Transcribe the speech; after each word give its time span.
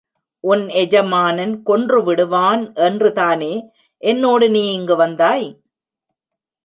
உன் 0.43 0.63
எஜமானன் 0.73 1.53
கொன்றுவிடுவான் 1.65 2.63
என்று 2.73 3.11
தானே 3.13 3.53
என்னோடு 4.03 4.49
நீ 4.49 4.63
இங்கு 4.73 4.95
வந்தாய்? 4.95 5.47